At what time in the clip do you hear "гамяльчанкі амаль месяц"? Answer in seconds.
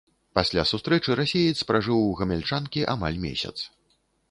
2.23-3.55